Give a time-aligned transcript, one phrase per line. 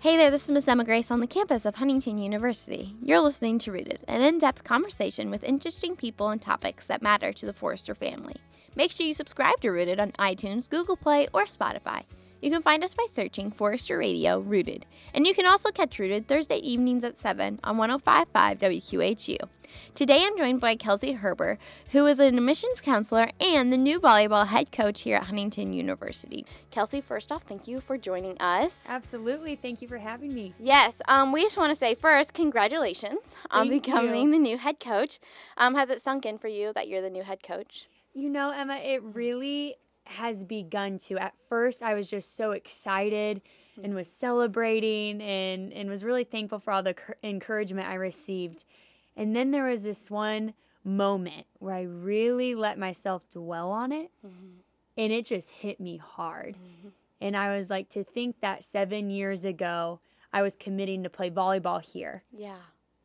[0.00, 2.94] Hey there, this is Miss Emma Grace on the campus of Huntington University.
[3.02, 7.32] You're listening to Rooted, an in depth conversation with interesting people and topics that matter
[7.32, 8.36] to the Forester family.
[8.76, 12.04] Make sure you subscribe to Rooted on iTunes, Google Play, or Spotify.
[12.40, 14.86] You can find us by searching Forester Radio Rooted.
[15.12, 19.38] And you can also catch Rooted Thursday evenings at 7 on 1055 WQHU.
[19.94, 21.58] Today I'm joined by Kelsey Herber,
[21.90, 26.46] who is an admissions counselor and the new volleyball head coach here at Huntington University.
[26.70, 28.86] Kelsey, first off, thank you for joining us.
[28.88, 29.56] Absolutely.
[29.56, 30.54] Thank you for having me.
[30.60, 34.30] Yes, um, we just want to say first, congratulations on Thank becoming you.
[34.30, 35.18] the new head coach.
[35.56, 37.88] Um, has it sunk in for you that you're the new head coach?
[38.14, 39.74] You know, Emma, it really
[40.08, 41.18] has begun to.
[41.18, 43.42] At first, I was just so excited
[43.82, 48.64] and was celebrating and, and was really thankful for all the encouragement I received.
[49.16, 54.10] And then there was this one moment where I really let myself dwell on it
[54.26, 54.60] mm-hmm.
[54.96, 56.56] and it just hit me hard.
[56.56, 56.88] Mm-hmm.
[57.20, 60.00] And I was like, to think that seven years ago,
[60.32, 62.22] I was committing to play volleyball here.
[62.36, 62.56] Yeah.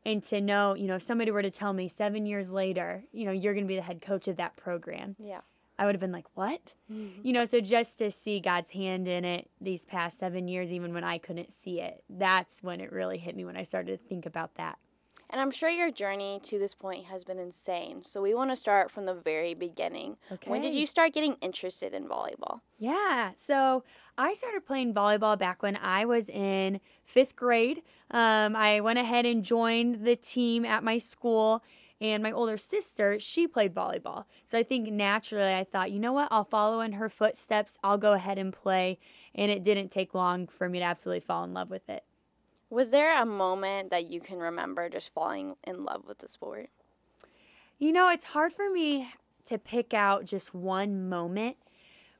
[0.05, 3.25] and to know, you know, if somebody were to tell me seven years later, you
[3.25, 5.41] know, you're going to be the head coach of that program, Yeah.
[5.79, 6.75] I would have been like, what?
[7.23, 10.93] You know, so just to see God's hand in it these past seven years, even
[10.93, 14.07] when I couldn't see it, that's when it really hit me when I started to
[14.07, 14.77] think about that.
[15.29, 18.03] And I'm sure your journey to this point has been insane.
[18.03, 20.17] So we want to start from the very beginning.
[20.31, 20.51] Okay.
[20.51, 22.59] When did you start getting interested in volleyball?
[22.77, 23.31] Yeah.
[23.35, 23.83] So
[24.16, 27.81] I started playing volleyball back when I was in fifth grade.
[28.11, 31.63] Um, I went ahead and joined the team at my school.
[32.03, 34.25] And my older sister, she played volleyball.
[34.43, 36.27] So I think naturally I thought, you know what?
[36.31, 37.77] I'll follow in her footsteps.
[37.81, 38.99] I'll go ahead and play.
[39.33, 42.03] And it didn't take long for me to absolutely fall in love with it.
[42.69, 46.69] Was there a moment that you can remember just falling in love with the sport?
[47.79, 49.09] You know, it's hard for me
[49.45, 51.55] to pick out just one moment,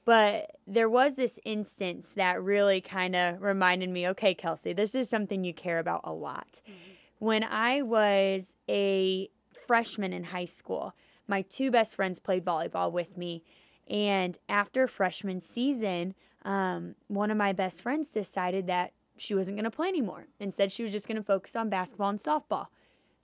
[0.06, 5.10] but there was this instance that really kind of reminded me okay, Kelsey, this is
[5.10, 6.62] something you care about a lot.
[6.64, 7.26] Mm-hmm.
[7.26, 9.30] When I was a
[9.74, 10.94] freshman in high school,
[11.28, 13.44] my two best friends played volleyball with me.
[13.90, 16.14] And after freshman season,
[16.46, 20.28] um, one of my best friends decided that she wasn't going to play anymore.
[20.40, 22.68] Instead, she was just going to focus on basketball and softball.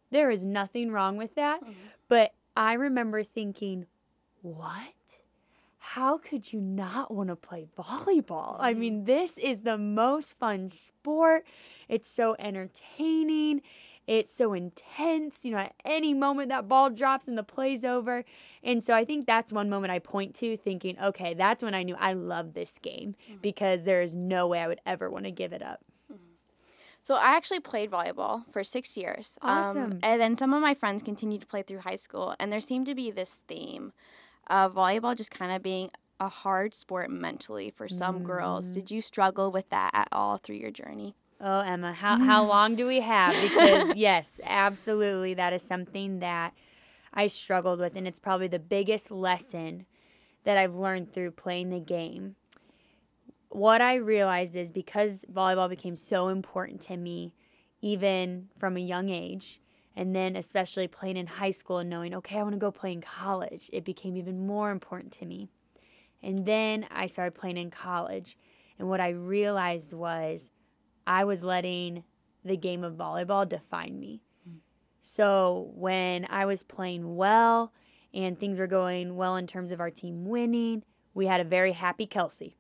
[0.10, 1.60] There is nothing wrong with that.
[2.08, 3.86] But I remember thinking,
[4.42, 5.20] what?
[5.78, 8.58] How could you not want to play volleyball?
[8.60, 11.46] I mean, this is the most fun sport.
[11.88, 13.62] It's so entertaining.
[14.10, 15.46] It's so intense.
[15.46, 18.26] You know, at any moment that ball drops and the play's over.
[18.64, 21.84] And so I think that's one moment I point to thinking, okay, that's when I
[21.84, 23.38] knew I love this game mm-hmm.
[23.42, 25.82] because there is no way I would ever want to give it up.
[26.12, 26.24] Mm-hmm.
[27.02, 29.38] So I actually played volleyball for six years.
[29.44, 30.00] Um, Awesome.
[30.02, 32.88] and then some of my friends continued to play through high school, and there seemed
[32.88, 33.94] to be this theme
[34.48, 38.72] of volleyball just kind of being a hard sport mentally for some girls.
[38.72, 38.74] Mm.
[38.74, 41.16] Did you struggle with that at all through your journey?
[41.42, 43.36] Oh, Emma, how, how long do we have?
[43.42, 46.54] Because, yes, absolutely, that is something that
[47.14, 47.96] I struggled with.
[47.96, 49.86] And it's probably the biggest lesson
[50.44, 52.36] that I've learned through playing the game.
[53.50, 57.34] What I realized is because volleyball became so important to me,
[57.82, 59.60] even from a young age,
[59.96, 62.92] and then especially playing in high school and knowing, okay, I want to go play
[62.92, 65.50] in college, it became even more important to me.
[66.22, 68.38] And then I started playing in college.
[68.78, 70.52] And what I realized was
[71.10, 72.04] I was letting
[72.46, 74.22] the game of volleyball define me.
[75.02, 77.74] So when I was playing well
[78.14, 80.84] and things were going well in terms of our team winning,
[81.16, 82.56] we had a very happy Kelsey.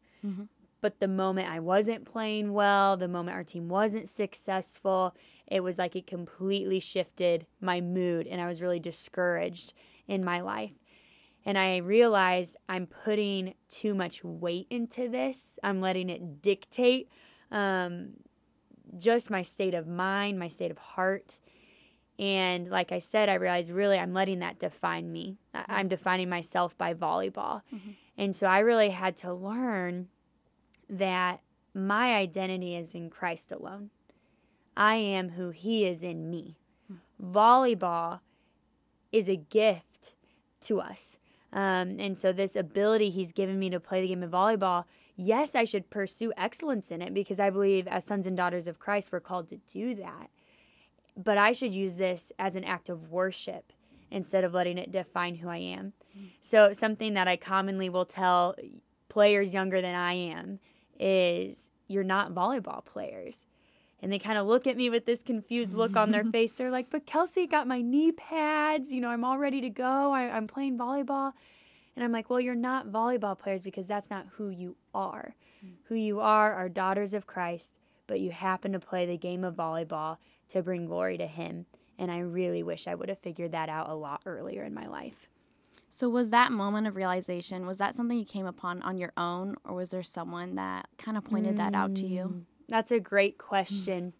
[0.81, 5.77] But the moment I wasn't playing well, the moment our team wasn't successful, it was
[5.77, 9.73] like it completely shifted my mood and I was really discouraged
[10.07, 10.73] in my life.
[11.45, 15.59] And I realized I'm putting too much weight into this.
[15.63, 17.09] I'm letting it dictate
[17.51, 18.13] um,
[18.97, 21.39] just my state of mind, my state of heart.
[22.17, 25.37] And like I said, I realized really I'm letting that define me.
[25.53, 25.87] I- I'm mm-hmm.
[25.89, 27.61] defining myself by volleyball.
[27.73, 27.91] Mm-hmm.
[28.17, 30.09] And so I really had to learn
[30.89, 31.41] that
[31.73, 33.91] my identity is in Christ alone.
[34.75, 36.57] I am who He is in me.
[36.87, 36.95] Hmm.
[37.31, 38.21] Volleyball
[39.11, 40.15] is a gift
[40.61, 41.19] to us.
[41.51, 44.85] Um, and so, this ability He's given me to play the game of volleyball,
[45.19, 48.79] yes, I should pursue excellence in it because I believe as sons and daughters of
[48.79, 50.29] Christ, we're called to do that.
[51.17, 53.73] But I should use this as an act of worship
[54.09, 55.93] instead of letting it define who I am.
[56.39, 58.55] So, something that I commonly will tell
[59.09, 60.59] players younger than I am
[60.99, 63.45] is you're not volleyball players.
[64.01, 66.53] And they kind of look at me with this confused look on their face.
[66.53, 68.93] They're like, but Kelsey got my knee pads.
[68.93, 70.13] You know, I'm all ready to go.
[70.13, 71.33] I, I'm playing volleyball.
[71.95, 75.35] And I'm like, well, you're not volleyball players because that's not who you are.
[75.85, 79.55] Who you are are daughters of Christ, but you happen to play the game of
[79.55, 80.17] volleyball
[80.49, 81.65] to bring glory to Him.
[81.97, 84.87] And I really wish I would have figured that out a lot earlier in my
[84.87, 85.27] life.
[85.89, 89.55] So was that moment of realization was that something you came upon on your own
[89.65, 92.21] or was there someone that kind of pointed mm, that out to you?
[92.21, 94.13] Mm, that's a great question.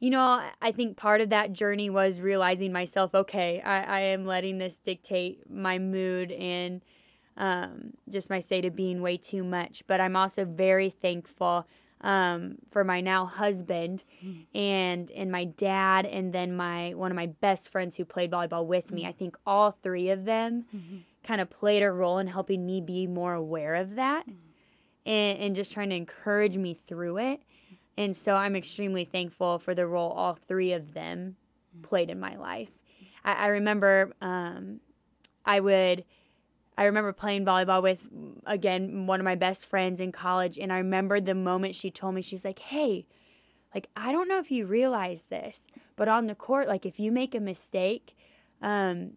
[0.00, 4.26] You know, I think part of that journey was realizing myself, okay, I, I am
[4.26, 6.82] letting this dictate my mood and
[7.36, 9.82] um, just my state of being way too much.
[9.86, 11.66] But I'm also very thankful
[12.00, 14.46] um, for my now husband mm.
[14.54, 18.66] and and my dad and then my one of my best friends who played volleyball
[18.66, 19.06] with me.
[19.06, 20.98] I think all three of them mm-hmm.
[21.24, 24.36] kind of played a role in helping me be more aware of that mm.
[25.06, 27.42] and, and just trying to encourage me through it.
[27.98, 31.34] And so I'm extremely thankful for the role all three of them
[31.82, 32.70] played in my life.
[33.24, 34.78] I, I remember um,
[35.44, 36.04] I would
[36.78, 38.08] I remember playing volleyball with,
[38.46, 40.56] again, one of my best friends in college.
[40.58, 43.04] And I remember the moment she told me, she's like, hey,
[43.74, 45.66] like, I don't know if you realize this,
[45.96, 48.16] but on the court, like, if you make a mistake,
[48.62, 49.14] um,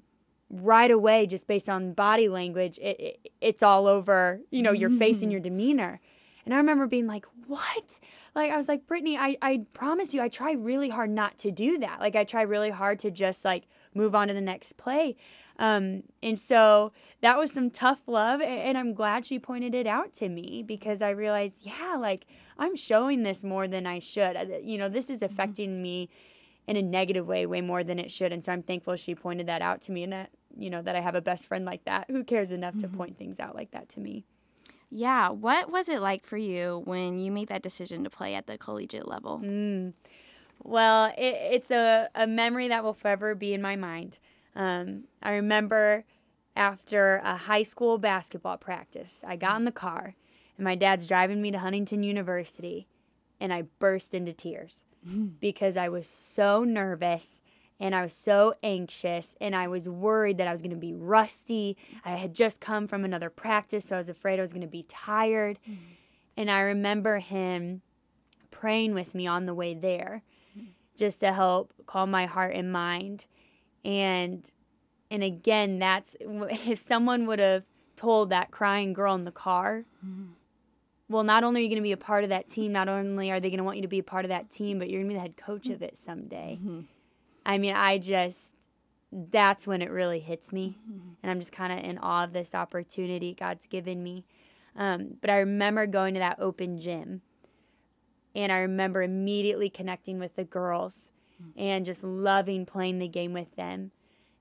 [0.50, 4.90] right away, just based on body language, it, it, it's all over, you know, your
[4.90, 6.02] face and your demeanor.
[6.46, 8.00] And I remember being like, what?
[8.36, 11.52] Like, I was like, Brittany, I, I promise you, I try really hard not to
[11.52, 12.00] do that.
[12.00, 15.16] Like, I try really hard to just like move on to the next play.
[15.60, 16.92] Um, and so
[17.22, 18.42] that was some tough love.
[18.42, 22.26] And I'm glad she pointed it out to me because I realized, yeah, like
[22.58, 24.36] I'm showing this more than I should.
[24.36, 25.32] Uh, you know, this is mm-hmm.
[25.32, 26.10] affecting me
[26.68, 28.32] in a negative way way more than it should.
[28.32, 30.96] And so I'm thankful she pointed that out to me and that, you know, that
[30.96, 32.92] I have a best friend like that who cares enough mm-hmm.
[32.92, 34.26] to point things out like that to me.
[34.92, 35.30] Yeah.
[35.30, 38.58] What was it like for you when you made that decision to play at the
[38.58, 39.40] collegiate level?
[39.44, 39.94] Mm.
[40.64, 44.20] Well, it, it's a, a memory that will forever be in my mind.
[44.56, 46.04] Um, I remember
[46.56, 50.16] after a high school basketball practice, I got in the car
[50.58, 52.88] and my dad's driving me to Huntington University
[53.40, 54.84] and I burst into tears
[55.40, 57.42] because I was so nervous
[57.82, 60.94] and I was so anxious and I was worried that I was going to be
[60.94, 61.76] rusty.
[62.06, 64.68] I had just come from another practice, so I was afraid I was going to
[64.68, 65.58] be tired.
[66.38, 67.82] And I remember him
[68.52, 70.22] praying with me on the way there
[70.96, 73.26] just to help calm my heart and mind
[73.84, 74.52] and
[75.10, 77.64] and again that's if someone would have
[77.96, 80.26] told that crying girl in the car mm-hmm.
[81.10, 83.32] well not only are you going to be a part of that team not only
[83.32, 85.02] are they going to want you to be a part of that team but you're
[85.02, 86.82] going to be the head coach of it someday mm-hmm.
[87.46, 88.56] I mean i just
[89.12, 91.10] that's when it really hits me mm-hmm.
[91.22, 94.26] and i'm just kind of in awe of this opportunity god's given me
[94.76, 97.22] um, but i remember going to that open gym
[98.34, 101.12] and i remember immediately connecting with the girls
[101.56, 103.92] and just loving playing the game with them.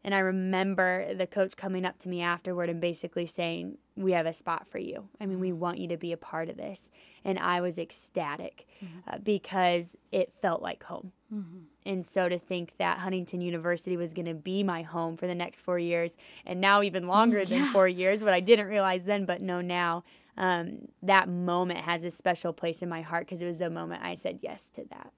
[0.03, 4.27] And I remember the coach coming up to me afterward and basically saying, We have
[4.27, 5.09] a spot for you.
[5.21, 6.91] I mean, we want you to be a part of this.
[7.23, 9.11] And I was ecstatic mm-hmm.
[9.11, 11.13] uh, because it felt like home.
[11.33, 11.59] Mm-hmm.
[11.87, 15.35] And so to think that Huntington University was going to be my home for the
[15.35, 17.45] next four years, and now even longer yeah.
[17.45, 20.05] than four years, what I didn't realize then, but know now,
[20.37, 24.03] um, that moment has a special place in my heart because it was the moment
[24.03, 25.13] I said yes to that.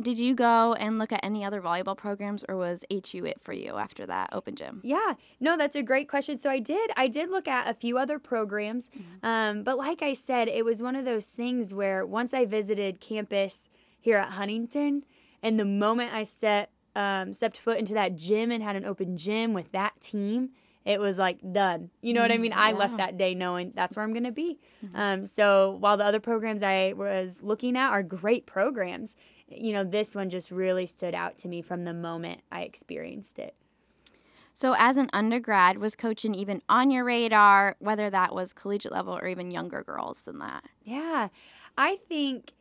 [0.00, 3.52] Did you go and look at any other volleyball programs or was HU it for
[3.52, 4.80] you after that open gym?
[4.82, 6.38] Yeah, no, that's a great question.
[6.38, 8.88] So I did, I did look at a few other programs.
[8.88, 9.26] Mm-hmm.
[9.26, 13.00] Um, but like I said, it was one of those things where once I visited
[13.00, 13.68] campus
[14.00, 15.04] here at Huntington,
[15.42, 19.16] and the moment I set um, stepped foot into that gym and had an open
[19.16, 20.50] gym with that team,
[20.84, 21.90] it was like done.
[22.00, 22.52] You know what I mean?
[22.54, 24.58] I left that day knowing that's where I'm going to be.
[24.84, 24.96] Mm-hmm.
[24.96, 29.16] Um, so while the other programs I was looking at are great programs,
[29.48, 33.38] you know, this one just really stood out to me from the moment I experienced
[33.38, 33.54] it.
[34.52, 39.16] So, as an undergrad, was coaching even on your radar, whether that was collegiate level
[39.16, 40.64] or even younger girls than that?
[40.82, 41.28] Yeah,
[41.78, 42.52] I think.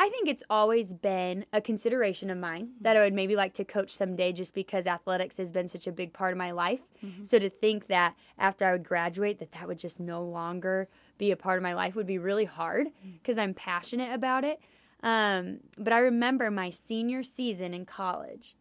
[0.00, 3.64] I think it's always been a consideration of mine that I would maybe like to
[3.64, 6.82] coach someday just because athletics has been such a big part of my life.
[7.04, 7.24] Mm-hmm.
[7.24, 10.88] So to think that after I would graduate that that would just no longer
[11.18, 13.42] be a part of my life would be really hard because mm.
[13.42, 14.60] I'm passionate about it.
[15.02, 18.54] Um, but I remember my senior season in college.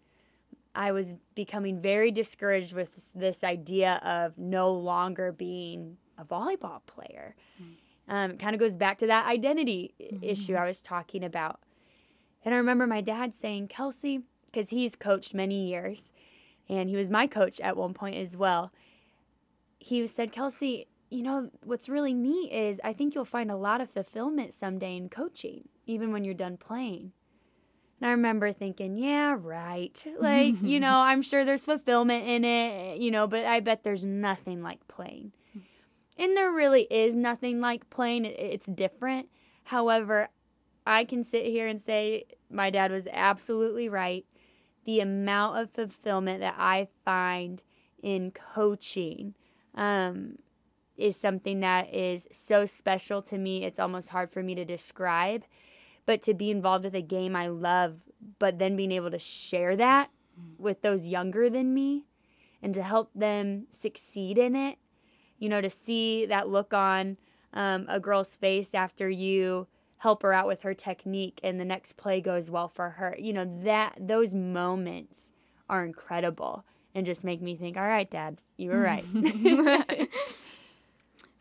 [0.74, 6.84] I was becoming very discouraged with this, this idea of no longer being a volleyball
[6.88, 7.36] player.
[7.62, 7.75] Mm.
[8.10, 10.24] Um, kind of goes back to that identity mm-hmm.
[10.24, 11.60] issue I was talking about.
[12.46, 16.12] And I remember my dad saying, Kelsey, because he's coached many years,
[16.70, 18.72] and he was my coach at one point as well.
[19.80, 23.82] He said, Kelsey, you know, what's really neat is I think you'll find a lot
[23.82, 27.14] of fulfillment someday in coaching even when you're done playing.
[28.00, 30.06] And I remember thinking, yeah, right.
[30.20, 34.06] Like, you know, I'm sure there's fulfillment in it, you know, but I bet there's
[34.06, 35.32] nothing like playing.
[36.18, 38.26] And there really is nothing like playing.
[38.26, 39.30] It's different.
[39.66, 40.30] However,
[40.86, 44.26] I can sit here and say my dad was absolutely right.
[44.86, 47.62] The amount of fulfillment that I find
[48.02, 49.36] in coaching
[49.76, 50.38] um,
[50.96, 53.64] is something that is so special to me.
[53.64, 55.44] It's almost hard for me to describe.
[56.06, 58.04] But to be involved with a game I love,
[58.40, 60.10] but then being able to share that
[60.58, 62.06] with those younger than me
[62.62, 64.78] and to help them succeed in it,
[65.39, 67.17] you know, to see that look on
[67.53, 69.67] um, a girl's face after you
[70.00, 73.34] help her out with her technique and the next play goes well for her, you
[73.34, 75.32] know, that those moments
[75.70, 76.63] are incredible
[76.94, 79.03] and just make me think, all right, dad, you were right.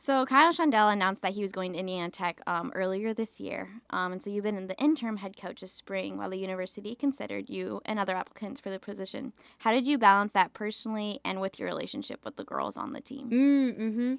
[0.06, 3.70] So Kyle Shondell announced that he was going to Indiana Tech um, earlier this year,
[3.90, 6.94] um, and so you've been in the interim head coach this spring while the university
[6.94, 9.32] considered you and other applicants for the position.
[9.58, 13.00] How did you balance that personally and with your relationship with the girls on the
[13.00, 13.30] team?
[13.30, 14.14] Mm-hmm.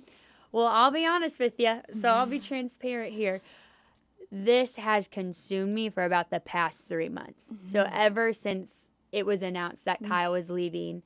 [0.51, 3.39] Well, I'll be honest with you, so I'll be transparent here.
[4.29, 7.49] This has consumed me for about the past three months.
[7.53, 7.65] Mm-hmm.
[7.65, 10.11] So ever since it was announced that mm-hmm.
[10.11, 11.03] Kyle was leaving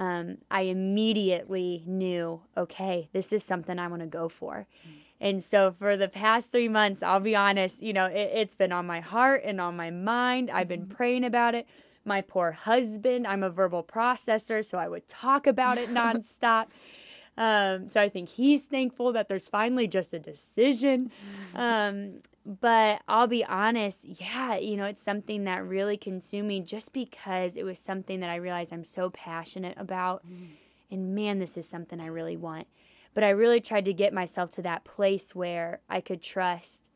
[0.00, 4.66] um, I immediately knew, okay, this is something I want to go for.
[4.88, 4.90] Mm.
[5.20, 8.72] And so for the past three months, I'll be honest, you know, it, has been
[8.72, 10.50] on my heart and on my mind.
[10.50, 10.96] I've been mm-hmm.
[10.96, 11.66] praying about it.
[12.06, 16.68] My poor husband, I'm a verbal processor, so I would talk about it nonstop.
[17.38, 21.10] Um, so I think he's thankful that there's finally just a decision.
[21.54, 21.56] Mm-hmm.
[21.60, 26.92] Um, but I'll be honest, yeah, you know, it's something that really consumed me just
[26.92, 30.26] because it was something that I realized I'm so passionate about.
[30.26, 30.48] Mm.
[30.90, 32.66] And man, this is something I really want.
[33.12, 36.90] But I really tried to get myself to that place where I could trust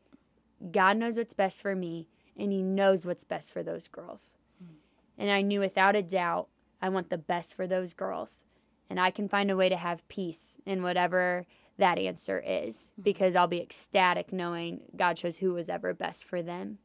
[0.71, 4.37] God knows what's best for me and He knows what's best for those girls.
[4.63, 4.75] Mm.
[5.17, 6.47] And I knew without a doubt
[6.81, 8.45] I want the best for those girls.
[8.89, 11.45] And I can find a way to have peace in whatever
[11.77, 13.03] that answer is mm-hmm.
[13.03, 16.79] because I'll be ecstatic knowing God chose who was ever best for them.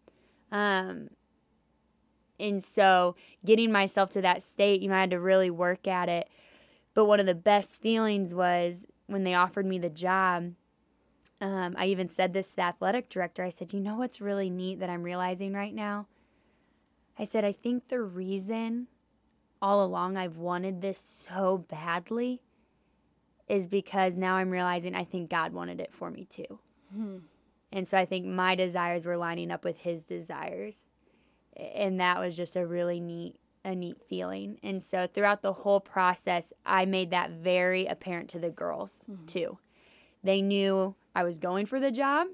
[0.51, 1.11] Um,
[2.39, 6.09] and so getting myself to that state, you know, I had to really work at
[6.09, 6.29] it.
[6.95, 10.55] But one of the best feelings was when they offered me the job.
[11.41, 13.43] Um, I even said this to the athletic director.
[13.45, 16.07] I said, You know what's really neat that I'm realizing right now?
[17.19, 18.89] I said, I think the reason
[19.63, 22.41] all along I've wanted this so badly
[23.51, 26.61] is because now I'm realizing I think God wanted it for me too.
[26.95, 27.17] Hmm.
[27.73, 30.87] And so I think my desires were lining up with his desires.
[31.57, 34.59] And that was just a really neat a neat feeling.
[34.63, 39.27] And so throughout the whole process, I made that very apparent to the girls mm-hmm.
[39.27, 39.59] too.
[40.25, 42.29] They knew I was going for the job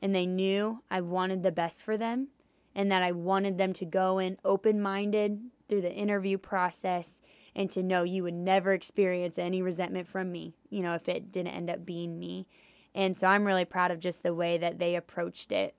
[0.00, 2.28] and they knew I wanted the best for them
[2.72, 7.20] and that I wanted them to go in open-minded through the interview process
[7.54, 11.32] and to know you would never experience any resentment from me, you know, if it
[11.32, 12.46] didn't end up being me.
[12.94, 15.74] And so I'm really proud of just the way that they approached it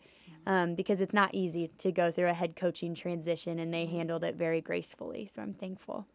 [0.45, 4.23] um, because it's not easy to go through a head coaching transition and they handled
[4.23, 5.25] it very gracefully.
[5.25, 6.07] So I'm thankful.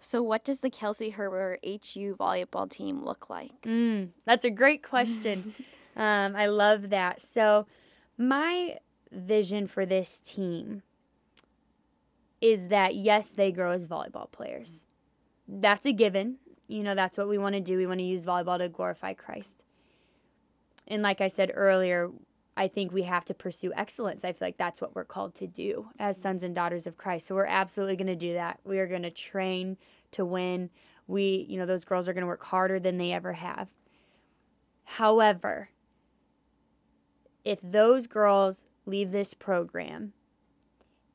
[0.00, 3.62] So, what does the Kelsey Herber HU volleyball team look like?
[3.62, 5.54] Mm, that's a great question.
[5.96, 7.20] um, I love that.
[7.20, 7.66] So,
[8.18, 8.78] my
[9.12, 10.82] vision for this team
[12.40, 14.86] is that yes, they grow as volleyball players
[15.48, 16.36] that's a given.
[16.68, 17.76] You know, that's what we want to do.
[17.76, 19.62] We want to use volleyball to glorify Christ.
[20.88, 22.10] And like I said earlier,
[22.56, 24.24] I think we have to pursue excellence.
[24.24, 27.26] I feel like that's what we're called to do as sons and daughters of Christ.
[27.26, 28.60] So we're absolutely going to do that.
[28.64, 29.78] We are going to train
[30.12, 30.70] to win.
[31.06, 33.70] We, you know, those girls are going to work harder than they ever have.
[34.84, 35.70] However,
[37.44, 40.12] if those girls leave this program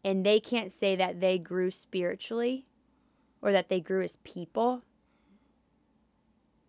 [0.03, 2.65] and they can't say that they grew spiritually,
[3.47, 4.83] or that they grew as people,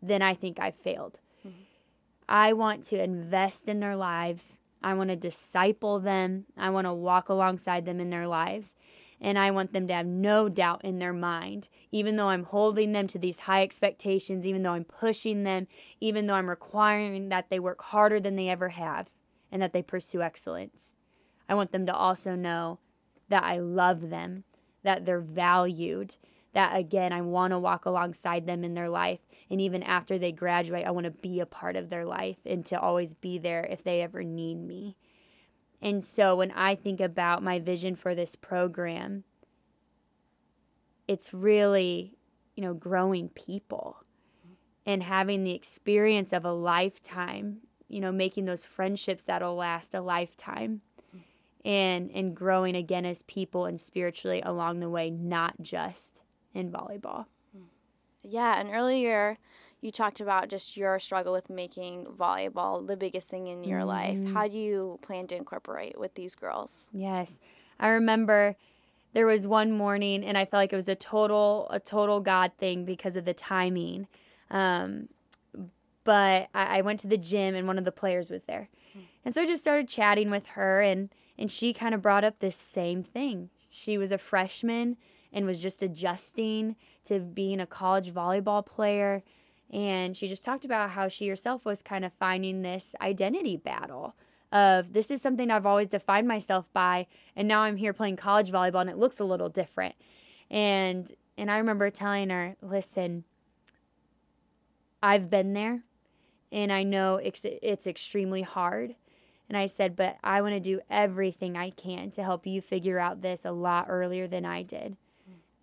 [0.00, 1.18] then I think I failed.
[1.44, 1.62] Mm-hmm.
[2.28, 4.60] I want to invest in their lives.
[4.80, 6.44] I want to disciple them.
[6.56, 8.76] I want to walk alongside them in their lives.
[9.20, 12.92] And I want them to have no doubt in their mind, even though I'm holding
[12.92, 15.66] them to these high expectations, even though I'm pushing them,
[16.00, 19.10] even though I'm requiring that they work harder than they ever have
[19.50, 20.94] and that they pursue excellence.
[21.48, 22.78] I want them to also know
[23.30, 24.44] that I love them,
[24.84, 26.14] that they're valued,
[26.58, 29.20] that again, I want to walk alongside them in their life.
[29.48, 32.66] And even after they graduate, I want to be a part of their life and
[32.66, 34.96] to always be there if they ever need me.
[35.80, 39.22] And so when I think about my vision for this program,
[41.06, 42.18] it's really,
[42.56, 44.02] you know, growing people
[44.84, 50.00] and having the experience of a lifetime, you know, making those friendships that'll last a
[50.00, 50.80] lifetime
[51.64, 56.22] and and growing again as people and spiritually along the way, not just
[56.54, 57.26] in volleyball.
[58.22, 59.38] Yeah, and earlier
[59.80, 64.16] you talked about just your struggle with making volleyball the biggest thing in your life.
[64.16, 64.34] Mm-hmm.
[64.34, 66.88] How do you plan to incorporate with these girls?
[66.92, 67.38] Yes.
[67.78, 68.56] I remember
[69.12, 72.52] there was one morning and I felt like it was a total a total God
[72.58, 74.08] thing because of the timing.
[74.50, 75.08] Um,
[76.04, 78.68] but I, I went to the gym and one of the players was there.
[79.24, 82.40] And so I just started chatting with her and and she kind of brought up
[82.40, 83.50] this same thing.
[83.70, 84.96] She was a freshman
[85.32, 89.22] and was just adjusting to being a college volleyball player
[89.70, 94.14] and she just talked about how she herself was kind of finding this identity battle
[94.50, 97.06] of this is something I've always defined myself by
[97.36, 99.94] and now I'm here playing college volleyball and it looks a little different.
[100.50, 103.24] And and I remember telling her, "Listen,
[105.02, 105.84] I've been there
[106.50, 108.96] and I know it's, it's extremely hard."
[109.48, 112.98] And I said, "But I want to do everything I can to help you figure
[112.98, 114.96] out this a lot earlier than I did.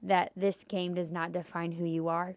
[0.08, 2.36] That this game does not define who you are."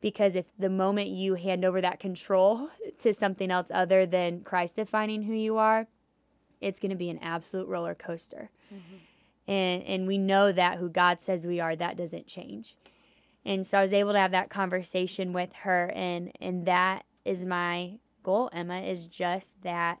[0.00, 4.76] because if the moment you hand over that control to something else other than Christ
[4.76, 5.86] defining who you are,
[6.60, 8.50] it's going to be an absolute roller coaster.
[8.72, 8.96] Mm-hmm.
[9.50, 12.76] And and we know that who God says we are, that doesn't change.
[13.44, 17.44] And so I was able to have that conversation with her and and that is
[17.44, 20.00] my goal, Emma, is just that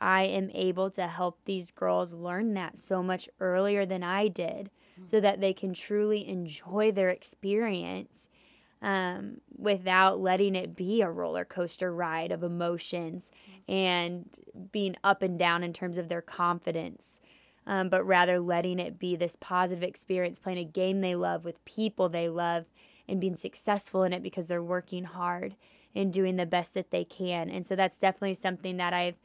[0.00, 4.70] I am able to help these girls learn that so much earlier than I did.
[5.04, 8.28] So that they can truly enjoy their experience
[8.82, 13.30] um, without letting it be a roller coaster ride of emotions
[13.68, 14.28] and
[14.72, 17.20] being up and down in terms of their confidence,
[17.66, 21.64] um, but rather letting it be this positive experience, playing a game they love with
[21.64, 22.66] people they love,
[23.08, 25.54] and being successful in it because they're working hard
[25.94, 27.50] and doing the best that they can.
[27.50, 29.16] And so that's definitely something that I've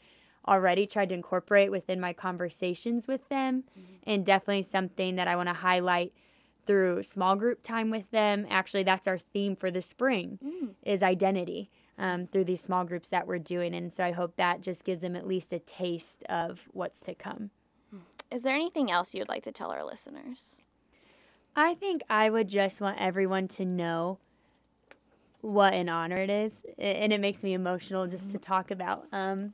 [0.47, 3.93] already tried to incorporate within my conversations with them, mm-hmm.
[4.05, 6.13] and definitely something that I want to highlight
[6.65, 8.45] through small group time with them.
[8.49, 10.69] Actually, that's our theme for the spring mm.
[10.83, 13.73] is identity um, through these small groups that we're doing.
[13.73, 17.15] And so I hope that just gives them at least a taste of what's to
[17.15, 17.51] come.
[18.29, 20.61] Is there anything else you'd like to tell our listeners?
[21.55, 24.19] I think I would just want everyone to know
[25.41, 26.65] what an honor it is.
[26.77, 29.05] And it makes me emotional just to talk about.
[29.11, 29.53] Um,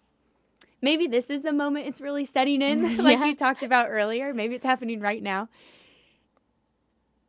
[0.84, 3.24] maybe this is the moment it's really setting in, like yeah.
[3.24, 4.34] we talked about earlier.
[4.36, 5.50] Maybe it's happening right now.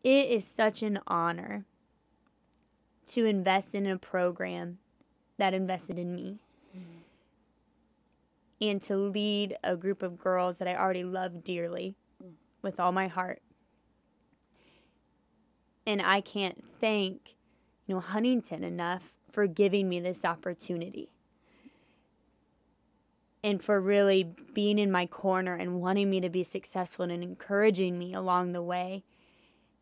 [0.03, 1.65] It is such an honor
[3.07, 4.79] to invest in a program
[5.39, 6.41] that invested in me
[6.77, 6.99] mm-hmm.
[8.61, 12.33] and to lead a group of girls that I already love dearly mm.
[12.61, 13.41] with all my heart.
[15.87, 17.35] And I can't thank,
[17.87, 21.14] you know, Huntington enough for giving me this opportunity
[23.45, 27.97] and for really being in my corner and wanting me to be successful and encouraging
[27.97, 29.05] me along the way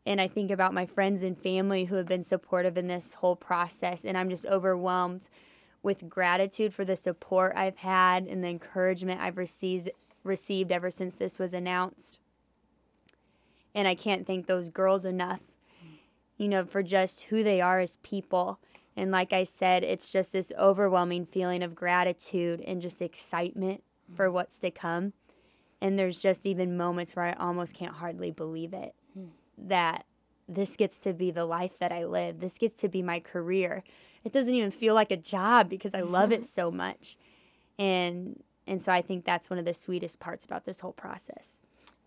[0.04, 3.36] and I think about my friends and family who have been supportive in this whole
[3.36, 4.04] process.
[4.04, 5.28] And I'm just overwhelmed
[5.82, 9.90] with gratitude for the support I've had and the encouragement I've received
[10.24, 12.20] received ever since this was announced.
[13.74, 15.40] And I can't thank those girls enough,
[16.36, 18.60] you know, for just who they are as people.
[18.96, 23.82] And like I said, it's just this overwhelming feeling of gratitude and just excitement
[24.14, 24.34] for mm-hmm.
[24.34, 25.14] what's to come.
[25.80, 29.26] And there's just even moments where I almost can't hardly believe it hmm.
[29.58, 30.04] that
[30.48, 32.38] this gets to be the life that I live.
[32.38, 33.82] This gets to be my career.
[34.24, 37.16] It doesn't even feel like a job because I love it so much.
[37.78, 41.58] And and so I think that's one of the sweetest parts about this whole process.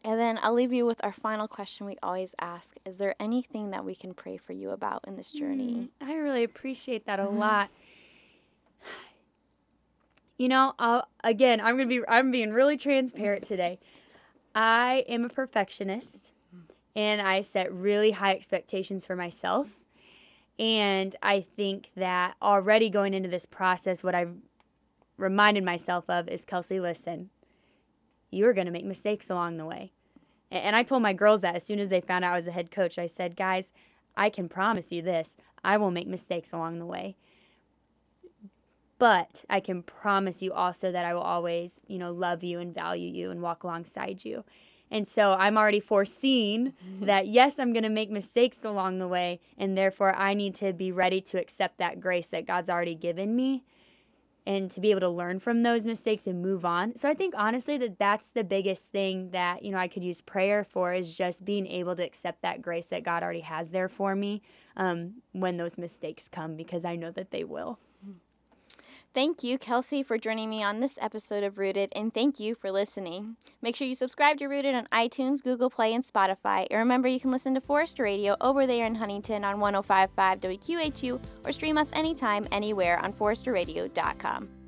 [0.05, 2.77] And then I'll leave you with our final question we always ask.
[2.85, 5.89] Is there anything that we can pray for you about in this journey?
[5.99, 7.71] Mm, I really appreciate that a lot.
[10.37, 13.79] You know, I'll, again, I'm going to be I'm being really transparent today.
[14.53, 16.33] I am a perfectionist
[16.95, 19.79] and I set really high expectations for myself.
[20.59, 24.35] And I think that already going into this process, what I've
[25.17, 27.31] reminded myself of is Kelsey, listen,
[28.29, 29.93] you are going to make mistakes along the way.
[30.55, 32.51] And I told my girls that as soon as they found out I was the
[32.51, 33.71] head coach, I said, guys,
[34.15, 37.15] I can promise you this I will make mistakes along the way.
[38.97, 42.73] But I can promise you also that I will always, you know, love you and
[42.73, 44.45] value you and walk alongside you.
[44.89, 49.41] And so I'm already foreseeing that, yes, I'm going to make mistakes along the way.
[49.57, 53.35] And therefore, I need to be ready to accept that grace that God's already given
[53.35, 53.63] me
[54.45, 56.95] and to be able to learn from those mistakes and move on.
[56.95, 60.21] So I think honestly that that's the biggest thing that, you know, I could use
[60.21, 63.89] prayer for is just being able to accept that grace that God already has there
[63.89, 64.41] for me
[64.77, 67.79] um, when those mistakes come because I know that they will.
[69.15, 72.69] Thank you, Kelsey, for joining me on this episode of Rooted, and thank you for
[72.69, 73.37] listening.
[73.61, 76.67] Make sure you subscribe to Rooted on iTunes, Google Play, and Spotify.
[76.69, 81.21] And remember, you can listen to Forester Radio over there in Huntington on 1055 WQHU
[81.45, 84.64] or stream us anytime, anywhere on foresterradio.com.